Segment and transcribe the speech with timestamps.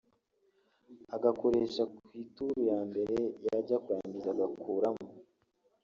[1.15, 3.17] agakoresha ku ituru ya mbere
[3.47, 5.07] yajya kurangiza akagakuramo